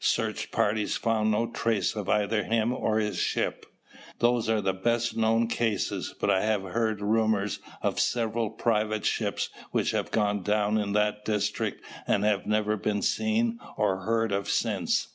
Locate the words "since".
14.50-15.14